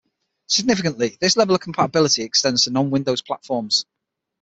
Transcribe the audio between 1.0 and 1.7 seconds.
this level of